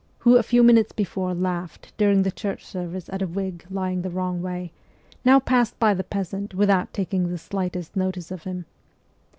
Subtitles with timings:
[0.17, 4.09] who a few minutes before laughed during the church service at a wig lying the
[4.09, 4.71] wrong way,
[5.23, 8.65] now passed by the peasant without taking the slightest notice of him.